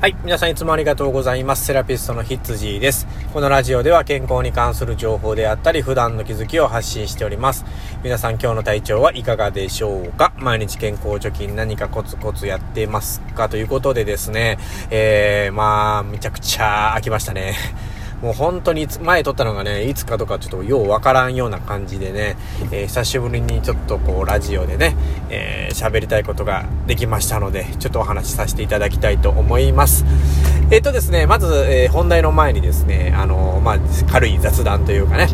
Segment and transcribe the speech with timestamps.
[0.00, 0.16] はい。
[0.22, 1.64] 皆さんいつもありがとうございます。
[1.64, 3.08] セラピストのヒッツジーです。
[3.32, 7.64] このラジオでは健康に関する情報であったり、普段の気づきを発信しております。
[8.04, 10.32] 皆さん今日の体調はいかがでしょうか？
[10.36, 13.48] 毎日健康貯金何かコツコツやってますか？
[13.48, 14.58] ということでですね、
[14.92, 17.56] えー、まあ、めちゃくちゃ飽きましたね。
[18.22, 22.36] もう本当に前撮ったのがね、いつかとかちょっとようわからんような感じでね、
[22.72, 24.96] えー、久しぶりにちょっとこうラジオでね、
[25.30, 30.04] えー、喋りたいことができましたので、ちょっとお話しさせていただきたいと思います。
[30.70, 33.78] えっ、ー、とですね、まず、え、本題の前にですね、あのまあ、
[34.10, 35.28] 軽い雑談というかね、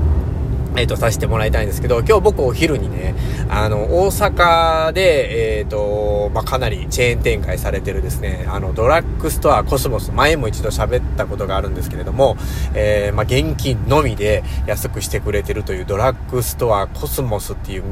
[0.76, 3.14] えっ、ー、と、させてもらいたいんですけど、今日僕お昼にね、
[3.48, 12.36] あの、大阪で、えっ、ー、と、まあ、かなりチェーン展開されてるですね、あの、ドラッグストアコスモス、前も一度喋ったことがあるんですけれども、
[12.74, 17.84] えー、まあ、現金のみで安くしてくれてるというドラッグストアコスモスっていう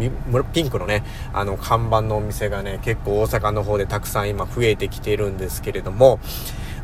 [0.53, 6.19] ピンクのね、あの、看板のお店がね、結構大阪の方でたくさん今増えてきてるんですけれども、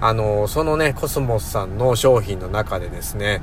[0.00, 3.42] あの、そのね、コスモスさんの商品の中でですね、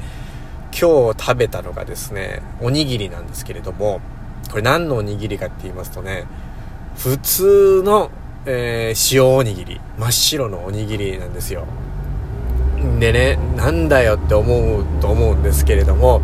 [0.78, 4.02] 今日食べたのがですね、おにぎりなんですけれども、
[4.52, 6.26] これ何のおにぎりかって言いますとね、
[6.98, 8.12] 普通の、
[8.46, 11.66] えー、塩おにぎり、真っ白のおにぎりなんですよ。
[13.00, 16.20] でね、なんだよって思うと思うんですけれども、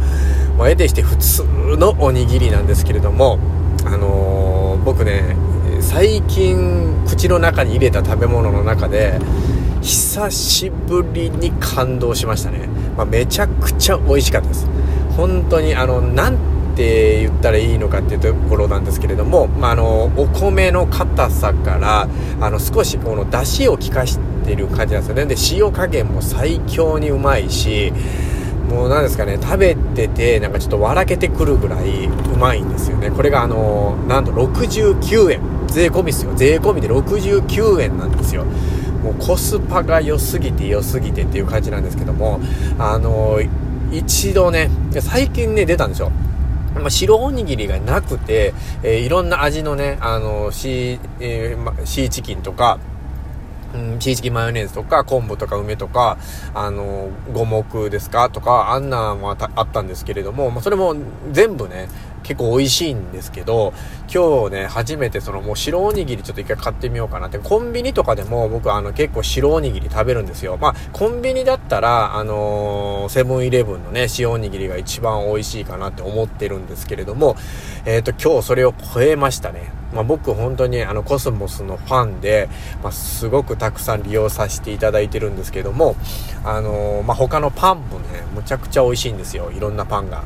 [0.57, 1.43] まあ、得てして普通
[1.77, 3.39] のおにぎりなんですけれども、
[3.85, 5.37] あのー、僕ね、
[5.79, 9.17] 最近口の中に入れた食べ物の中で、
[9.81, 12.67] 久しぶりに感動しましたね。
[12.95, 14.67] まあ、めちゃくちゃ美味しかったです。
[15.15, 16.37] 本当に、あの、なん
[16.75, 22.07] て言ったらいいのかっていうところなんですけれども、まあ、あの、お米の硬さから、
[22.39, 25.25] あの、少しこの出汁を効かしてる感じなんですよね。
[25.25, 27.93] で、塩加減も最強にうまいし、
[28.69, 33.11] もう何ですかね、食べてて、なんかちょっと笑けてくるぐらいうまいんですよね。
[33.11, 35.41] これがあの、なんと69円。
[35.67, 36.33] 税込みですよ。
[36.35, 38.45] 税込みで69円なんですよ。
[39.03, 42.39] もうコスパが良すぎて良すぎてっていう感じなんですけども、
[42.77, 43.39] あの
[43.91, 44.69] 一度ね、
[45.01, 46.11] 最近ね、出たんですよ。
[46.79, 48.53] ま、白おにぎりがなくて、
[48.83, 52.79] えー、いろんな味のね、あのシー、えーま、シーチキンとか、
[53.73, 56.17] うん、シーチキンマヨネーズとか、昆布とか梅とか、
[56.53, 60.95] あの、五目ですかとか、あんなんもあったんですけれども、まあ、それも
[61.31, 61.89] 全部ね、
[62.23, 63.73] 結構美味しいんですけど、
[64.13, 70.57] 今日ね、初めてそのもう白おにぎりちょっと一回買ってみようかなって、コンビニとかでも僕あの結構白おにぎり食べるんですよ。
[70.57, 77.35] まあ、コンビニだったら、あのセブンイレブンのね、塩おにぎりが一番美味しいかなって思ってるんですけれども、
[77.85, 79.71] えっ、ー、と、今日それを超えましたね。
[79.93, 82.49] まあ、僕本当にあのコスモスのファンで、
[82.81, 85.95] まあ、すごくたくさん利用させていただいてるんですけども、
[86.43, 89.51] あのー、まあ、他のパンもね、むちゃくちゃ美味しいんですよ。
[89.51, 90.23] いろんなパンが。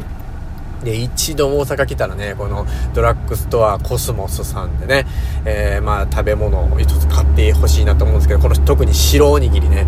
[0.85, 5.05] で、一度大阪来たらね、このドラッグストアコスモスさんでね、
[5.43, 9.85] えー、まあ食べ物を一つ買ってほしいなと思うんですけど、この特に白おにぎりね、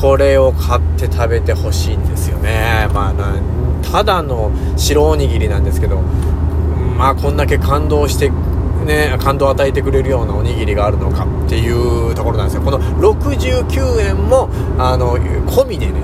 [0.00, 2.88] これを買って食べてほしいんですよね。
[2.94, 6.00] まあただの白おにぎりなんですけど、
[6.96, 8.30] まあこんだけ感動して
[8.84, 12.62] ね、感動を与えてくれるようなおにぎりがあるのかっていうところなんですよ。
[12.62, 14.48] この69円も、
[14.78, 15.94] あの、込みでね、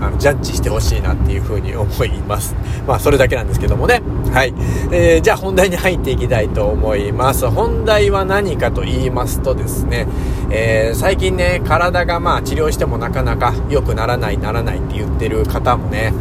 [0.00, 2.54] あのジャッジしてほしいなっていうふうに思います。
[2.86, 4.02] まあ、それだけなんですけどもね。
[4.32, 4.54] はい。
[4.90, 7.48] えー、じゃあ本題に入っていきたいと思います。
[7.48, 10.06] 本題は何かと言いますとですね、
[10.50, 16.12] えー、最近ね、体がまあ治療してもなかなか良くならない、ならないって言ってる方もね、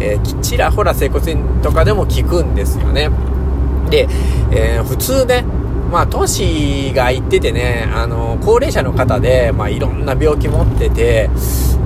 [0.00, 3.10] えー、ちらほら整骨院とかでも聞くんですよね。
[3.90, 4.08] で、
[4.50, 5.44] えー、普通ね、
[5.90, 11.30] まあ、都市が行っててね、あの、高齢者の方で、まあ、いろんな病気持ってて、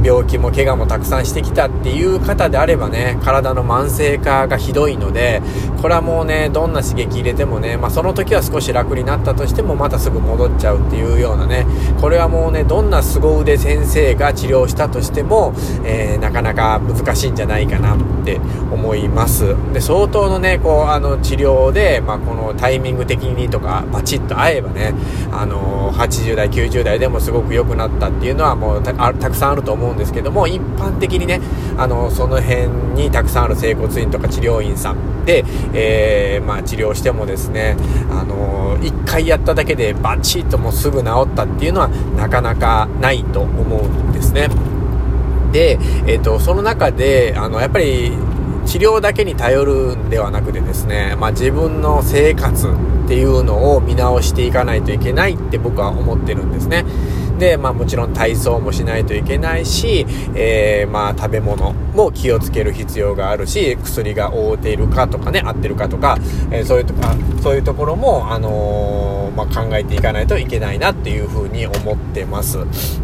[0.03, 5.43] 病気も怪我もたくさんしてきたっていう方であればね、体の慢性化がひどいので、
[5.81, 11.67] これはもうね、どんな刺激入れてもね、まあその時は少し楽になったとしても、またすぐ戻っちゃうっていうようなね、
[12.01, 15.53] これはもうね、どんな凄腕先生が治療したとしても、
[15.85, 18.41] えー、なかなか難しいんじゃないかなって
[18.73, 19.55] 思います。
[19.73, 24.95] で、相当のね、こう、あの、治療で、まあこのタイミング的にとか、バチッと合えばね、
[25.33, 31.41] あの、80代、90代でもすごく良くなったっていうのはもうたくさんあると思うんですけども、一般的にね、
[31.77, 37.77] あの、その辺にたくさんある整骨院とか治療院さんで、えー、まあ治療してもですね、
[38.11, 44.49] あの、一回やっただけでバチッともうすぐ治ったっていうのはなかなかないと思うんですね。
[45.53, 48.13] で、えっ、と、その中で、あの、やっぱり、
[48.71, 56.85] 治療だけに頼るんではなくてですね、まあ、自分の生活っていうのを見直していかないといけないって僕は思ってるんですね。
[57.41, 60.07] で、まあもちろん体操もしないといけないし、
[60.37, 66.19] えー、まあ食べ物も気をつける必要があるし、薬が合うているかとかね、合ってるかとか、
[66.53, 72.59] えー、そういうとか、そういうところも、あのー、まあ考えていかないといけないなっていうふうに思ってます。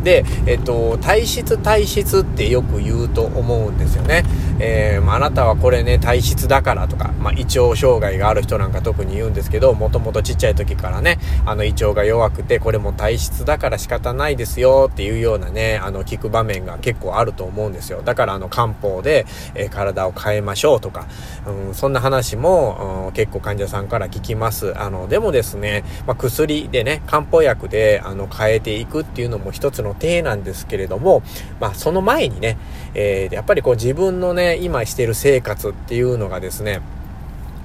[0.04, 4.22] で、えっと、体質体質ってよく言うと思うんですよね。
[4.58, 18.00] えー、まあ、あなたはこれね、体質だからとか、まあ、胃腸障害がある人なんか特に言うんですけど、もともとちっちゃい時からね、あの胃腸が弱くて、これも体質だから仕方ないですよっていうようなね、あの、聞く場面が結構あると思うんですよ。
[18.02, 21.06] だからあの、漢方で、えー、体を変えましょうとか、
[21.46, 24.78] うん、そんな話も、うん、結構患者さんから聞きます。
[24.78, 31.22] あの、でもですね、まあ、薬でね、漢方薬で、あの、変えていくっていうのも一つの手なんですけれども、
[31.60, 32.56] まあ、その前にね、
[32.94, 36.80] えー、やっぱりこう自分のね、今してる生活っていうのがですね、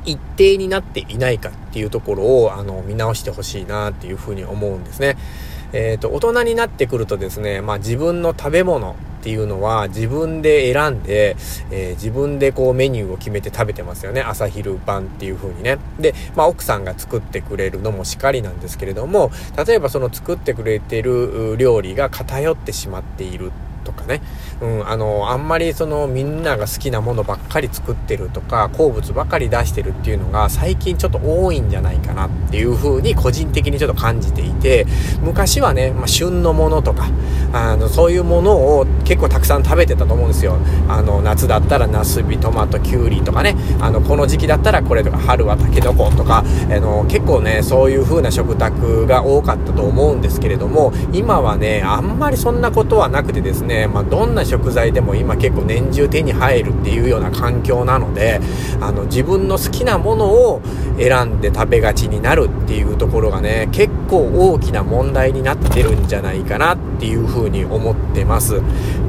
[0.06, 5.18] 一定になっていないかっていうところを、あの、見直してほしいなっていうふうに思うんですね。
[5.74, 11.38] えっ、ー、と、大人になってくるとですね、まあ自分の食べ物っていうのは自分で選んで、
[11.70, 14.22] えー、自分でこうメニューを決めて食べてますよね。
[14.22, 15.78] 朝昼晩っていう風にね。
[16.00, 19.32] で、まあ奥さんが作ってくれるのもしかりなんですけれども、
[19.66, 23.52] 例えばその作ってくれてる料理が偏ってしまっている
[23.84, 24.22] とかね、
[24.62, 34.86] うん、あの、あんまりそのみんなが好きなものばっかり作ってるとか、好物ばっかり出してるっていうのが最近ちょっと多いんじゃないかなっていう風に個人的にちょっと感じていて、
[35.22, 37.08] 昔はね、まあ、旬のものとか、
[37.54, 40.58] あの、そういうものを結構たくさん食べてたと思うんですよ。
[40.88, 58.40] あの、夏だったらナスビ、トマト、キュウリとかね、あの、この時期だったらこれとか、春はタケノコとか、あの、結構ね、そういう風な食卓が多かったと思うんですけれども、今はね、あんまりそんなことはなくてですね、まあ、どんな食材でも今結構年中手に入るっていうような環境なので、
[58.80, 60.62] あの、自分の好きなものを
[60.98, 68.62] 選んで食べがちになるっていうところがね、結構大きな問題になってるんじゃないかなっていうふうに思ってます。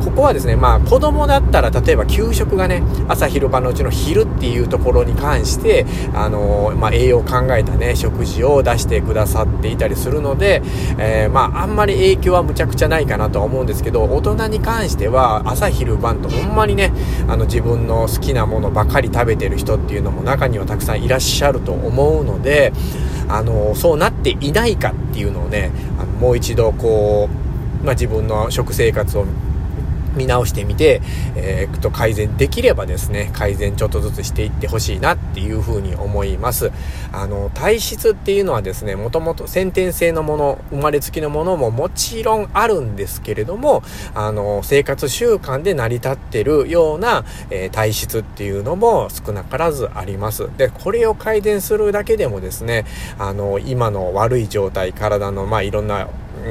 [0.04, 10.62] ここはですね、まあ子供だったら例えば給食がね、朝昼晩のうちの昼っていうところに関して、あのまあ、栄養を考えたね、食事を出してくださっていたりするので、
[10.99, 16.93] えー、まああんまり影響はむちゃくちゃないかなとは思うんですけど、大人に関しては朝昼晩とほんまにね、
[17.26, 22.72] あの自分の好きなものばかり食べてる人っていうのも中にはたくさんいらっしゃると思うので、
[23.32, 27.31] あのそうなっていないかっていうのをね、あのもう一度こ
[27.82, 29.25] う、まあ、自分の食生活を
[30.14, 31.00] 見直してみて、
[31.37, 36.70] えー、と改善できればですね、改善ちょっとずつしていってほしいなっていうふうに思います。
[37.12, 43.82] あの、体質っていうのはですね、もともと先天性のもの、生まれつきのものももちろんあるんですけれども、
[44.14, 50.49] あの、生活習慣で成り立ってるような、えー、体質っていうのも少なからずあります。
[50.56, 52.85] で、これを改善するだけでもですね、
[53.19, 56.08] あの、今の悪い状態、体の、まあ、いろんな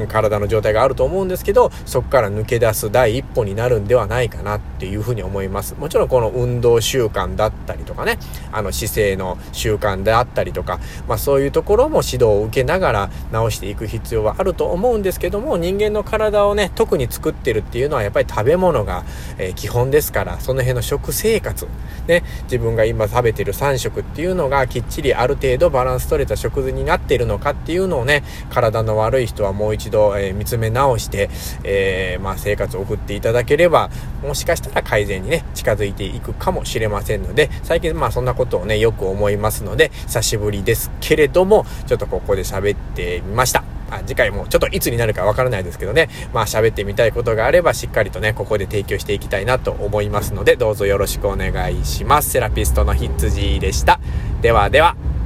[0.08, 5.76] 体の状態があると思うんですけど、そこから抜け出す第一歩になるんではないかなていうふうに思います。
[5.78, 8.18] もちろんこの運動習慣だったりとかね、
[8.50, 19.04] あの姿勢の習慣であったりとか、まあそういうところも指導を受けながら直していく必要はあると思うんですけども、人間の体をね、特に作ってるっていうのはやっぱり食べ物が、
[19.38, 21.68] えー、基本ですから、その辺の食生活、
[22.08, 31.30] ね、自分が今食べてる3食っていうのがきっちりある程度バランス取れた食事になっているのかっていうのをね、体の悪い人はもう一度、えー、見つめ直して、
[31.62, 33.90] えー、まあ、生活を送っていただければ、
[34.22, 43.64] もしかしたら改善にね、近づいていくかもしれませんので、最近まあそんなことをね、よく思いますので、久しぶりですけれども、ちょっとここで喋ってみました。
[43.90, 52.30] あ次回もちょっといつになるかわからないですけどね、まあ喋ってみたいことがあればしっかりとね、ここで提供していきたいなと思いますので、どうぞよろしくお願いします。
[52.30, 54.00] セラピストのヒッツジーでした。
[54.40, 55.21] ではでは。